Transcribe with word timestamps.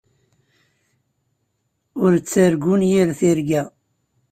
Ur 2.03 2.13
ttargun 2.17 2.81
yir 2.91 3.09
tirga. 3.19 3.63